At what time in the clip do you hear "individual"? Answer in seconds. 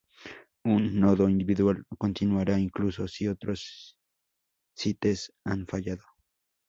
1.29-1.85